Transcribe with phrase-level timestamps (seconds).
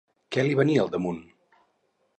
[0.35, 1.23] Què li venia al damunt?